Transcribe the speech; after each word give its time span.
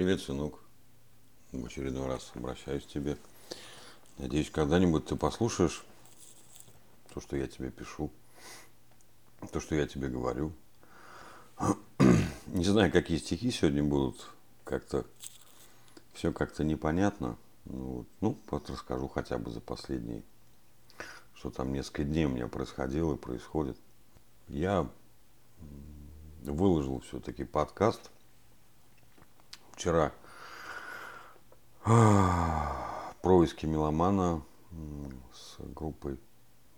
Привет, 0.00 0.22
сынок. 0.22 0.58
В 1.52 1.66
очередной 1.66 2.06
раз 2.06 2.32
обращаюсь 2.34 2.84
к 2.84 2.88
тебе. 2.88 3.18
Надеюсь, 4.16 4.48
когда-нибудь 4.48 5.04
ты 5.04 5.14
послушаешь 5.14 5.84
то, 7.12 7.20
что 7.20 7.36
я 7.36 7.46
тебе 7.46 7.70
пишу, 7.70 8.10
то, 9.52 9.60
что 9.60 9.74
я 9.74 9.86
тебе 9.86 10.08
говорю. 10.08 10.54
Не 12.46 12.64
знаю, 12.64 12.90
какие 12.90 13.18
стихи 13.18 13.50
сегодня 13.50 13.84
будут. 13.84 14.30
Как-то 14.64 15.04
все 16.14 16.32
как-то 16.32 16.64
непонятно. 16.64 17.36
Ну, 17.66 17.84
вот, 17.84 18.06
ну, 18.22 18.38
вот 18.50 18.70
расскажу 18.70 19.06
хотя 19.06 19.36
бы 19.36 19.50
за 19.50 19.60
последние, 19.60 20.22
что 21.34 21.50
там 21.50 21.74
несколько 21.74 22.04
дней 22.04 22.24
у 22.24 22.30
меня 22.30 22.48
происходило 22.48 23.16
и 23.16 23.18
происходит. 23.18 23.76
Я 24.48 24.90
выложил 26.40 27.00
все-таки 27.00 27.44
подкаст 27.44 28.10
вчера 29.80 30.12
происки 33.22 33.64
меломана 33.64 34.42
с 35.32 35.56
группой 35.74 36.20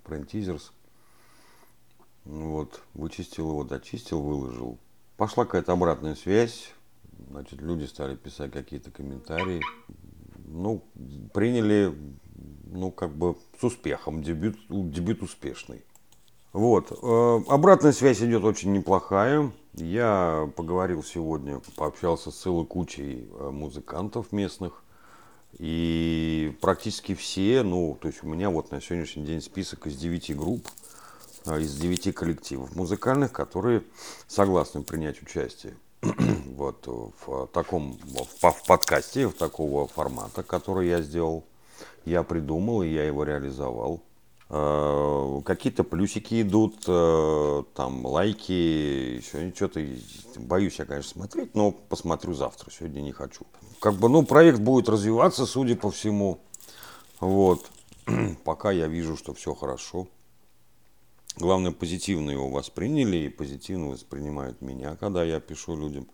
Brain. 0.04 0.60
Вот, 2.24 2.80
вычистил 2.94 3.50
его, 3.50 3.64
дочистил, 3.64 4.22
выложил. 4.22 4.78
Пошла 5.16 5.44
какая-то 5.44 5.72
обратная 5.72 6.14
связь. 6.14 6.72
Значит, 7.30 7.60
люди 7.60 7.86
стали 7.86 8.14
писать 8.14 8.52
какие-то 8.52 8.92
комментарии. 8.92 9.60
Ну, 10.46 10.84
приняли, 11.34 11.92
ну, 12.66 12.92
как 12.92 13.10
бы 13.10 13.36
с 13.58 13.64
успехом. 13.64 14.22
Дебют, 14.22 14.56
дебют 14.68 15.22
успешный. 15.22 15.82
Вот. 16.52 16.92
Э, 17.02 17.40
обратная 17.48 17.92
связь 17.92 18.20
идет 18.20 18.44
очень 18.44 18.72
неплохая. 18.72 19.50
Я 19.74 20.50
поговорил 20.54 21.02
сегодня, 21.02 21.60
пообщался 21.76 22.30
с 22.30 22.36
целой 22.36 22.66
кучей 22.66 23.28
э, 23.32 23.50
музыкантов 23.50 24.32
местных. 24.32 24.82
И 25.58 26.56
практически 26.60 27.14
все, 27.14 27.62
ну, 27.62 27.96
то 28.00 28.08
есть 28.08 28.22
у 28.22 28.26
меня 28.26 28.50
вот 28.50 28.70
на 28.70 28.80
сегодняшний 28.80 29.24
день 29.24 29.40
список 29.40 29.86
из 29.86 29.96
9 29.96 30.36
групп, 30.36 30.66
э, 31.46 31.60
из 31.60 31.74
9 31.76 32.14
коллективов 32.14 32.76
музыкальных, 32.76 33.32
которые 33.32 33.82
согласны 34.26 34.82
принять 34.82 35.22
участие 35.22 35.74
вот 36.02 36.86
в 36.86 37.46
таком, 37.46 37.98
в, 38.02 38.50
в 38.50 38.66
подкасте, 38.66 39.26
в 39.26 39.32
такого 39.32 39.88
формата, 39.88 40.42
который 40.42 40.88
я 40.88 41.00
сделал. 41.00 41.44
Я 42.04 42.24
придумал, 42.24 42.82
и 42.82 42.88
я 42.88 43.04
его 43.04 43.24
реализовал. 43.24 44.02
Э, 44.54 45.40
какие-то 45.46 45.82
плюсики 45.82 46.42
идут, 46.42 46.84
э, 46.86 47.62
там 47.74 48.04
лайки, 48.04 49.16
еще 49.16 49.50
что-то. 49.54 49.80
Боюсь 50.36 50.78
я, 50.78 50.84
конечно, 50.84 51.10
смотреть, 51.10 51.54
но 51.54 51.70
посмотрю 51.72 52.34
завтра, 52.34 52.70
сегодня 52.70 53.00
не 53.00 53.12
хочу. 53.12 53.46
Как 53.80 53.94
бы, 53.94 54.10
ну, 54.10 54.26
проект 54.26 54.60
будет 54.60 54.90
развиваться, 54.90 55.46
судя 55.46 55.74
по 55.74 55.90
всему. 55.90 56.38
Вот. 57.18 57.70
Пока 58.44 58.72
я 58.72 58.88
вижу, 58.88 59.16
что 59.16 59.32
все 59.32 59.54
хорошо. 59.54 60.06
Главное, 61.38 61.72
позитивно 61.72 62.30
его 62.30 62.50
восприняли 62.50 63.16
и 63.16 63.28
позитивно 63.30 63.88
воспринимают 63.88 64.60
меня, 64.60 64.96
когда 64.96 65.24
я 65.24 65.40
пишу 65.40 65.78
людям 65.78 66.08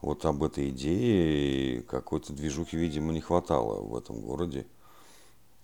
вот 0.00 0.24
об 0.24 0.44
этой 0.44 0.70
идее. 0.70 1.82
Какой-то 1.82 2.32
движухи, 2.32 2.76
видимо, 2.76 3.12
не 3.12 3.20
хватало 3.20 3.82
в 3.82 3.96
этом 3.96 4.20
городе. 4.20 4.68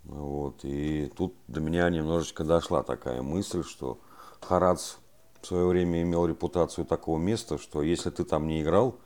Вот. 0.07 0.65
И 0.65 1.13
тут 1.17 1.35
до 1.49 1.61
меня 1.61 1.89
немножечко 1.91 2.45
дошла 2.45 2.83
такая 2.83 3.23
мысль, 3.23 3.65
что 3.65 3.99
Харац 4.41 4.97
в 5.43 5.47
свое 5.47 5.67
время 5.67 6.03
имел 6.03 6.27
репутацию 6.27 6.85
такого 6.85 7.19
места, 7.19 7.59
что 7.59 7.83
если 7.83 8.11
ты 8.11 8.25
там 8.25 8.47
не 8.47 8.63
играл, 8.63 8.99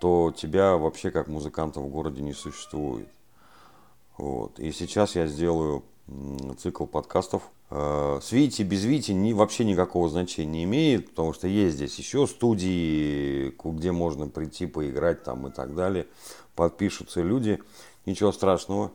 то 0.00 0.32
тебя 0.36 0.76
вообще 0.76 1.10
как 1.10 1.28
музыканта 1.28 1.80
в 1.80 1.88
городе 1.88 2.22
не 2.22 2.32
существует. 2.32 3.08
Вот. 4.18 4.58
И 4.58 4.72
сейчас 4.72 5.16
я 5.16 5.26
сделаю 5.26 5.84
цикл 6.58 6.86
подкастов. 6.86 7.42
Э, 7.70 8.20
с 8.22 8.32
Вити, 8.32 8.62
без 8.62 8.84
Вити 8.84 9.12
ни, 9.12 9.32
вообще 9.32 9.64
никакого 9.64 10.08
значения 10.08 10.50
не 10.50 10.64
имеет, 10.64 11.10
потому 11.10 11.32
что 11.32 11.46
есть 11.48 11.76
здесь 11.76 11.98
еще 11.98 12.26
студии, 12.26 13.54
где 13.64 13.92
можно 13.92 14.28
прийти 14.28 14.66
поиграть 14.66 15.22
там 15.22 15.46
и 15.46 15.50
так 15.50 15.74
далее. 15.74 16.06
Подпишутся 16.54 17.22
люди, 17.22 17.62
ничего 18.04 18.32
страшного. 18.32 18.90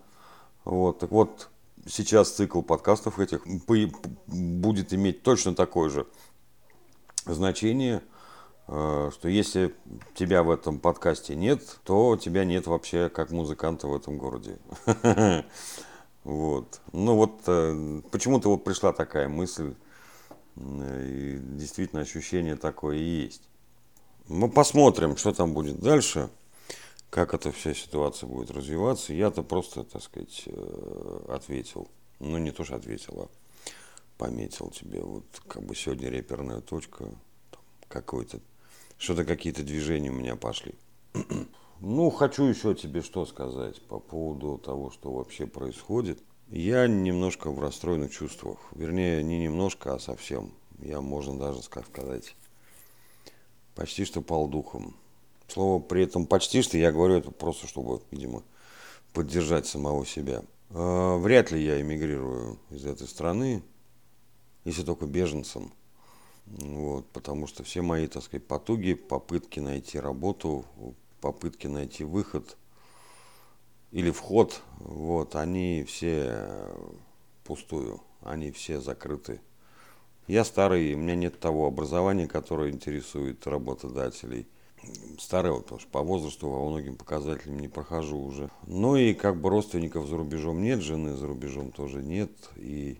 Вот, 0.68 1.00
так 1.00 1.12
вот, 1.12 1.50
сейчас 1.86 2.32
цикл 2.32 2.62
подкастов 2.62 3.20
этих 3.20 3.48
будет 4.28 4.94
иметь 4.94 5.24
точно 5.24 5.56
такое 5.56 5.90
же 5.90 6.06
значение, 7.26 8.04
э, 8.68 9.10
что 9.14 9.30
если 9.30 9.74
тебя 10.14 10.44
в 10.44 10.52
этом 10.52 10.80
подкасте 10.80 11.36
нет, 11.36 11.62
то 11.86 12.18
тебя 12.18 12.44
нет 12.44 12.68
вообще 12.68 13.08
как 13.08 13.32
музыканта 13.32 13.88
в 13.88 13.96
этом 13.96 14.18
городе. 14.18 14.60
Вот. 16.26 16.82
Ну 16.92 17.16
вот 17.16 17.40
э, 17.48 18.02
почему-то 18.12 18.50
вот 18.50 18.66
пришла 18.66 18.92
такая 18.92 19.30
мысль, 19.30 19.76
и 20.58 21.40
действительно 21.42 22.02
ощущение 22.02 22.58
такое 22.58 22.98
и 22.98 23.22
есть. 23.24 23.44
Мы 24.28 24.50
посмотрим, 24.50 25.16
что 25.16 25.32
там 25.32 25.54
будет 25.54 25.80
дальше 25.80 26.30
как 27.18 27.34
эта 27.34 27.52
вся 27.52 27.74
ситуация 27.74 28.28
будет 28.28 28.52
развиваться, 28.52 29.12
я-то 29.12 29.42
просто, 29.42 29.84
так 29.84 30.04
сказать, 30.04 30.44
э, 30.46 31.26
ответил. 31.30 31.88
Ну, 32.20 32.38
не 32.38 32.52
то, 32.52 32.64
что 32.64 32.76
ответил, 32.76 33.22
а 33.22 33.72
пометил 34.20 34.70
тебе. 34.70 35.02
Вот 35.02 35.26
как 35.48 35.64
бы 35.64 35.76
сегодня 35.76 36.10
реперная 36.10 36.62
точка, 36.62 37.06
какой-то, 37.88 38.40
что-то 39.00 39.26
какие-то 39.26 39.64
движения 39.64 40.12
у 40.12 40.14
меня 40.14 40.36
пошли. 40.36 40.76
Ну, 41.80 42.10
хочу 42.10 42.44
еще 42.44 42.74
тебе 42.74 43.04
что 43.04 43.26
сказать 43.28 43.80
по 43.84 44.00
поводу 44.00 44.58
того, 44.58 44.90
что 44.90 45.12
вообще 45.12 45.46
происходит. 45.46 46.20
Я 46.50 46.88
немножко 46.88 47.52
в 47.52 47.60
расстроенных 47.60 48.12
чувствах. 48.12 48.58
Вернее, 48.74 49.22
не 49.22 49.40
немножко, 49.40 49.94
а 49.94 50.00
совсем. 50.00 50.52
Я, 50.80 51.02
можно 51.02 51.38
даже 51.38 51.62
сказать, 51.62 52.36
почти 53.76 54.06
что 54.06 54.22
пал 54.22 54.48
духом. 54.48 54.96
Слово 55.48 55.82
при 55.82 56.04
этом 56.04 56.26
почти 56.26 56.62
что 56.62 56.78
я 56.78 56.92
говорю 56.92 57.16
это 57.16 57.32
просто, 57.32 57.68
чтобы, 57.68 58.02
видимо, 58.12 58.44
поддержать 59.14 59.66
самого 59.66 60.06
себя. 60.06 60.44
А, 60.72 61.18
вряд 61.18 61.52
ли 61.52 61.64
я 61.64 61.80
эмигрирую 61.82 62.60
из 62.70 62.86
этой 62.86 63.08
страны, 63.08 63.64
если 64.66 64.84
только 64.84 65.06
беженцем. 65.06 65.72
Вот, 66.46 67.06
потому 67.08 67.48
что 67.48 67.64
все 67.64 67.82
мои, 67.82 68.08
так 68.08 68.24
сказать, 68.24 68.46
потуги, 68.48 68.94
попытки 68.94 69.60
найти 69.60 70.00
работу, 70.00 70.66
попытки 71.20 71.68
найти 71.68 72.06
выход 72.06 72.58
или 73.92 74.12
вход, 74.12 74.62
вот, 74.80 75.36
они 75.36 75.84
все 75.86 76.48
пустую, 77.44 78.02
они 78.22 78.52
все 78.52 78.80
закрыты. 78.80 79.42
Я 80.28 80.46
старый, 80.46 80.94
у 80.94 80.98
меня 80.98 81.16
нет 81.16 81.40
того 81.40 81.68
образования, 81.68 82.28
которое 82.28 82.72
интересует 82.72 83.48
работодателей– 83.48 84.48
старый, 85.20 85.56
потому 85.62 85.80
что 85.80 85.90
по 85.90 86.02
возрасту 86.02 86.50
во 86.50 86.70
многим 86.70 86.96
показателям 86.96 87.60
не 87.60 87.68
прохожу 87.68 88.20
уже. 88.20 88.50
Ну 88.66 88.96
и 88.96 89.14
как 89.14 89.40
бы 89.40 89.50
родственников 89.50 90.08
за 90.08 90.18
рубежом 90.18 90.62
нет, 90.62 90.82
жены 90.82 91.16
за 91.16 91.28
рубежом 91.28 91.72
тоже 91.72 92.04
нет. 92.04 92.32
И 92.56 93.00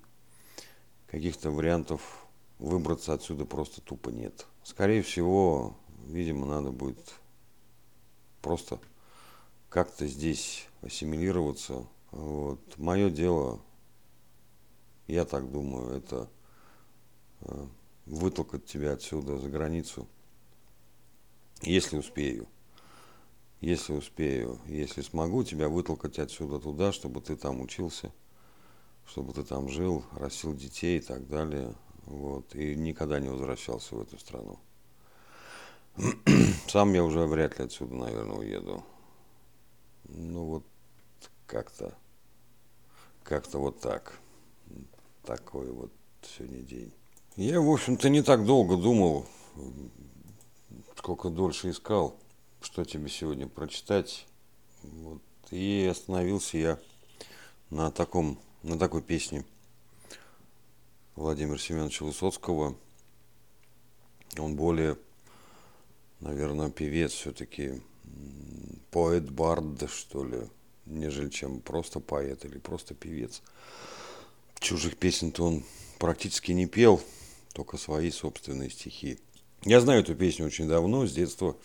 каких-то 1.08 1.52
вариантов 1.52 2.28
выбраться 2.60 3.14
отсюда 3.14 3.46
просто 3.46 3.82
тупо 3.82 4.10
нет. 4.10 4.46
Скорее 4.64 5.02
всего, 5.02 5.76
видимо, 6.08 6.46
надо 6.46 6.72
будет 6.72 7.00
просто 8.42 8.80
как-то 9.70 10.08
здесь 10.08 10.68
ассимилироваться. 10.82 11.86
Вот. 12.12 12.60
Мое 12.78 13.10
дело, 13.10 13.60
я 15.08 15.26
так 15.26 15.52
думаю, 15.52 15.98
это 15.98 16.30
э, 17.42 17.66
вытолкать 18.06 18.66
тебя 18.66 18.94
отсюда 18.94 19.38
за 19.38 19.50
границу– 19.50 20.08
если 21.68 21.98
успею. 21.98 22.48
Если 23.60 23.94
успею, 23.94 24.60
если 24.68 25.02
смогу 25.02 25.44
тебя 25.44 25.68
вытолкать 25.68 26.20
отсюда 26.20 26.60
туда, 26.60 26.92
чтобы 26.92 27.22
ты 27.22 27.36
там 27.36 27.62
учился, 27.62 28.12
чтобы 29.08 29.34
ты 29.34 29.44
там 29.44 29.68
жил, 29.70 30.04
растил 30.12 30.54
детей 30.54 31.00
и 31.00 31.02
так 31.02 31.28
далее. 31.28 31.74
Вот, 32.06 32.56
и 32.56 32.76
никогда 32.76 33.20
не 33.20 33.30
возвращался 33.30 33.96
в 33.96 34.02
эту 34.02 34.18
страну. 34.20 34.60
Сам 36.68 36.94
я 36.94 37.04
уже 37.04 37.26
вряд 37.26 37.58
ли 37.58 37.66
отсюда, 37.66 37.96
наверное, 37.96 38.38
уеду. 38.38 38.84
Ну 40.06 40.46
вот 40.46 40.64
как-то, 41.48 41.98
как-то 43.24 43.58
вот 43.58 43.80
так. 43.80 44.20
Такой 45.24 45.72
вот 45.72 45.92
сегодня 46.22 46.60
день. 46.60 46.94
Я, 47.36 47.60
в 47.60 47.70
общем-то, 47.70 48.10
не 48.10 48.22
так 48.22 48.46
долго 48.46 48.78
думал, 48.78 49.26
сколько 50.98 51.30
дольше 51.30 51.70
искал, 51.70 52.20
что 52.62 52.84
тебе 52.84 53.10
сегодня 53.10 53.48
прочитать. 53.48 54.26
Вот. 54.84 55.22
И 55.52 55.88
остановился 55.90 56.58
я 56.58 56.80
на, 57.70 57.92
таком, 57.92 58.40
на 58.64 58.78
такой 58.78 59.02
песне 59.02 59.46
Владимира 61.16 61.58
Семеновича 61.58 62.04
Высоцкого. 62.04 62.76
Он 64.38 64.56
более, 64.56 64.98
наверное, 66.20 66.70
певец 66.70 67.12
все-таки. 67.12 67.82
поэт-бард, 68.92 69.90
что 69.90 70.24
ли, 70.26 70.50
нежели 70.86 71.30
чем 71.30 71.62
просто 71.62 72.00
поэт 72.00 72.46
или 72.46 72.58
просто 72.58 72.94
певец. 72.96 73.42
Чужих 74.60 74.98
песен-то 74.98 75.44
он 75.44 75.64
практически 76.00 76.52
не 76.52 76.66
пел, 76.66 77.02
только 77.54 77.78
свои 77.78 78.12
собственные 78.12 78.72
стихи. 78.72 79.20
Я 79.64 79.82
знаю 79.82 80.02
эту 80.02 80.16
песню 80.16 80.46
очень 80.46 80.68
давно, 80.68 81.06
с 81.06 81.12
детства, 81.12 81.58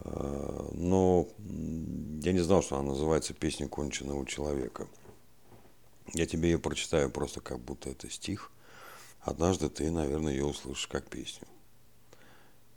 э, 0.00 0.68
но 0.72 1.28
я 2.22 2.32
не 2.32 2.40
знал, 2.40 2.62
что 2.62 2.76
она 2.76 2.90
называется 2.90 3.34
«Песня 3.34 3.68
конченного 3.68 4.26
человека». 4.26 4.88
Я 6.14 6.26
тебе 6.26 6.50
ее 6.50 6.58
прочитаю 6.58 7.10
просто 7.10 7.40
как 7.40 7.60
будто 7.60 7.90
это 7.90 8.08
стих. 8.10 8.50
Однажды 9.20 9.68
ты, 9.68 9.90
наверное, 9.90 10.32
ее 10.32 10.46
услышишь 10.46 10.86
как 10.86 11.08
песню. 11.08 11.46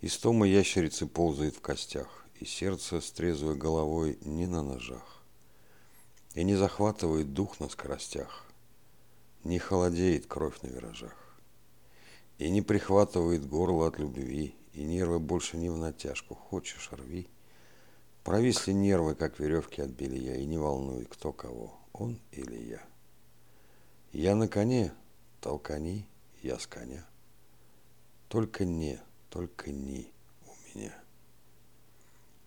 Истома 0.02 0.48
ящерицы 0.48 1.08
ползает 1.08 1.56
в 1.56 1.62
костях, 1.62 2.26
и 2.40 2.46
сердце 2.46 3.00
с 3.00 3.12
головой 3.56 4.18
не 4.22 4.48
на 4.48 4.64
ножах. 4.64 5.24
И 6.34 6.44
не 6.44 6.56
захватывает 6.56 7.34
дух 7.34 7.60
на 7.60 7.70
скоростях, 7.70 8.46
не 9.44 9.60
холодеет 9.60 10.26
кровь 10.26 10.62
на 10.62 10.68
виражах. 10.68 11.16
И 12.38 12.50
не 12.50 12.62
прихватывает 12.62 13.48
горло 13.48 13.88
от 13.88 14.00
любви, 14.00 14.56
и 14.74 14.84
нервы 14.84 15.20
больше 15.20 15.58
не 15.58 15.70
в 15.70 15.78
натяжку, 15.78 16.36
хочешь 16.36 16.90
рви. 16.92 17.28
Провисли 18.24 18.72
нервы, 18.72 19.16
как 19.16 19.40
веревки 19.40 19.82
от 19.82 19.90
белья, 19.90 20.36
и 20.36 20.46
не 20.46 20.58
волнует, 20.58 21.08
кто 21.10 21.32
кого, 21.32 21.74
он 21.94 22.20
или 22.32 22.58
я. 22.70 22.84
Я 24.14 24.36
на 24.36 24.48
коне, 24.48 24.94
толкани, 25.40 26.06
я 26.42 26.60
с 26.60 26.68
коня. 26.68 27.06
Только 28.28 28.66
не, 28.66 29.00
только 29.30 29.72
не 29.72 30.12
у 30.46 30.78
меня. 30.78 30.94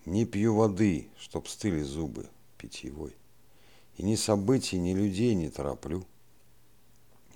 Не 0.06 0.26
пью 0.26 0.54
воды, 0.54 1.08
чтоб 1.16 1.48
стыли 1.48 1.82
зубы 1.82 2.28
питьевой. 2.58 3.16
И 3.96 4.02
ни 4.02 4.16
событий, 4.16 4.78
ни 4.78 4.92
людей 4.92 5.34
не 5.34 5.48
тороплю. 5.48 6.04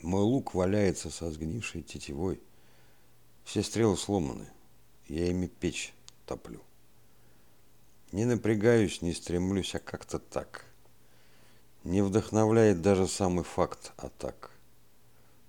Мой 0.02 0.22
лук 0.22 0.54
валяется 0.54 1.10
со 1.10 1.30
сгнившей 1.30 1.82
тетивой. 1.82 2.40
Все 3.44 3.62
стрелы 3.64 3.96
сломаны, 3.96 4.48
я 5.08 5.28
ими 5.28 5.48
печь 5.48 5.92
топлю. 6.24 6.60
Не 8.12 8.24
напрягаюсь, 8.24 9.02
не 9.02 9.12
стремлюсь, 9.12 9.74
а 9.74 9.80
как-то 9.80 10.18
так. 10.18 10.64
Не 11.82 12.02
вдохновляет 12.02 12.80
даже 12.80 13.08
самый 13.08 13.44
факт 13.44 13.92
атак. 13.96 14.50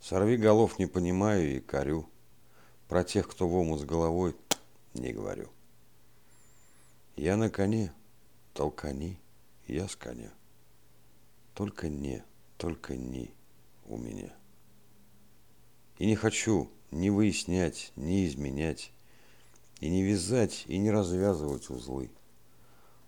Сорви 0.01 0.37
голов 0.37 0.79
не 0.79 0.87
понимаю 0.87 1.57
и 1.57 1.59
корю. 1.59 2.09
Про 2.87 3.03
тех, 3.03 3.29
кто 3.29 3.47
в 3.47 3.53
омут 3.53 3.81
с 3.81 3.83
головой, 3.83 4.35
не 4.95 5.13
говорю. 5.13 5.49
Я 7.15 7.37
на 7.37 7.49
коне, 7.49 7.93
толкани, 8.53 9.19
я 9.67 9.87
с 9.87 9.95
коня. 9.95 10.31
Только 11.53 11.89
не, 11.89 12.23
только 12.57 12.95
не 12.95 13.31
у 13.89 13.97
меня. 13.97 14.33
И 15.97 16.05
не 16.05 16.15
хочу 16.15 16.69
ни 16.91 17.09
выяснять, 17.09 17.91
ни 17.95 18.25
изменять, 18.25 18.91
и 19.81 19.89
не 19.89 20.03
вязать, 20.03 20.63
и 20.67 20.77
не 20.77 20.91
развязывать 20.91 21.69
узлы. 21.69 22.09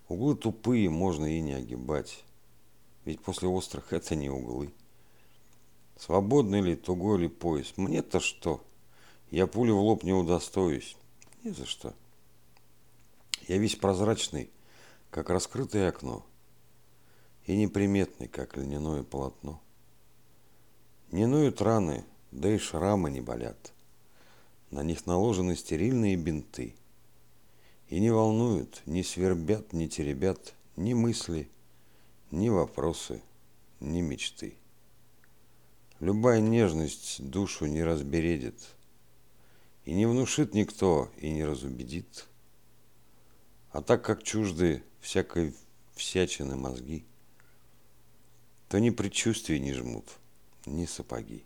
Углы 0.08 0.36
тупые, 0.36 0.90
можно 0.90 1.26
и 1.26 1.40
не 1.40 1.54
огибать, 1.54 2.24
ведь 3.06 3.22
после 3.22 3.48
острых 3.48 3.94
это 3.94 4.16
не 4.16 4.30
углы. 4.30 4.74
Свободный 5.98 6.62
ли, 6.62 6.76
тугой 6.76 7.20
ли 7.20 7.28
пояс? 7.28 7.74
Мне-то 7.78 8.20
что? 8.20 8.64
Я 9.30 9.48
пулю 9.48 9.78
в 9.78 9.82
лоб 9.82 10.04
не 10.04 10.14
удостоюсь. 10.14 10.98
Ни 11.44 11.52
за 11.52 11.66
что. 11.66 11.94
Я 13.48 13.58
весь 13.58 13.76
прозрачный, 13.76 14.50
как 15.10 15.30
раскрытое 15.30 15.90
окно, 15.90 16.26
и 17.46 17.56
неприметный, 17.56 18.28
как 18.28 18.58
льняное 18.58 19.04
полотно. 19.04 19.62
Не 21.12 21.26
ноют 21.26 21.62
раны, 21.62 22.06
да 22.32 22.50
и 22.50 22.58
шрамы 22.58 23.12
не 23.12 23.20
болят. 23.20 23.74
На 24.70 24.82
них 24.82 25.06
наложены 25.06 25.58
стерильные 25.58 26.16
бинты. 26.16 26.74
И 27.90 28.00
не 28.00 28.12
волнуют, 28.12 28.82
не 28.86 29.04
свербят, 29.04 29.74
не 29.74 29.90
теребят 29.90 30.54
ни 30.78 30.94
мысли, 30.94 31.50
ни 32.32 32.48
вопросы, 32.48 33.22
ни 33.82 34.00
мечты. 34.00 34.56
Любая 36.00 36.40
нежность 36.40 37.22
душу 37.22 37.66
не 37.66 37.84
разбередит, 37.84 38.56
И 39.84 39.94
не 39.94 40.06
внушит 40.06 40.54
никто, 40.54 41.12
и 41.18 41.30
не 41.30 41.44
разубедит. 41.44 42.28
А 43.72 43.82
так 43.82 44.06
как 44.06 44.24
чужды 44.24 44.82
всякой 45.02 45.54
всячины 45.94 46.56
мозги, 46.56 47.04
То 48.70 48.80
ни 48.80 48.92
предчувствия 48.92 49.60
не 49.60 49.74
жмут, 49.74 50.06
ни 50.66 50.86
сапоги. 50.86 51.44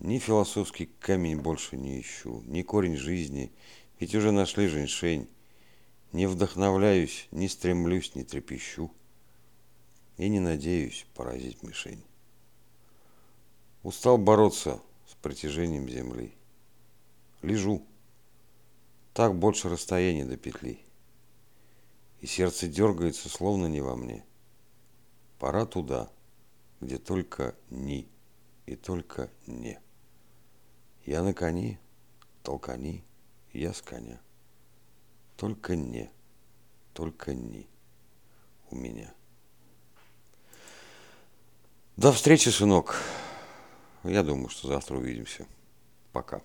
Ни 0.00 0.18
философский 0.18 0.86
камень 0.86 1.40
больше 1.40 1.76
не 1.76 2.00
ищу, 2.00 2.42
ни 2.46 2.62
корень 2.62 2.96
жизни, 2.96 3.52
ведь 4.00 4.14
уже 4.14 4.32
нашли 4.32 4.66
женьшень. 4.66 5.28
Не 6.12 6.26
вдохновляюсь, 6.26 7.28
не 7.30 7.48
стремлюсь, 7.48 8.14
не 8.14 8.24
трепещу 8.24 8.90
и 10.18 10.28
не 10.28 10.40
надеюсь 10.40 11.06
поразить 11.14 11.62
мишень. 11.62 12.04
Устал 13.82 14.18
бороться 14.18 14.80
с 15.08 15.14
притяжением 15.14 15.88
земли. 15.88 16.34
Лежу. 17.42 17.84
Так 19.14 19.34
больше 19.36 19.68
расстояния 19.68 20.24
до 20.24 20.36
петли. 20.36 20.80
И 22.20 22.26
сердце 22.26 22.68
дергается, 22.68 23.28
словно 23.28 23.66
не 23.66 23.80
во 23.80 23.96
мне. 23.96 24.24
Пора 25.38 25.66
туда, 25.66 26.10
где 26.82 26.98
только 26.98 27.54
ни 27.70 28.08
и 28.66 28.74
только 28.74 29.30
не. 29.46 29.80
Я 31.04 31.22
на 31.22 31.32
коне, 31.32 31.78
толкани, 32.42 33.04
я 33.52 33.72
с 33.72 33.80
коня. 33.80 34.20
Только 35.36 35.76
не, 35.76 36.10
только 36.92 37.34
ни 37.34 37.68
у 38.70 38.76
меня. 38.76 39.14
До 41.96 42.12
встречи, 42.12 42.48
сынок. 42.48 42.96
Я 44.02 44.24
думаю, 44.24 44.48
что 44.48 44.66
завтра 44.66 44.96
увидимся. 44.96 45.46
Пока. 46.12 46.42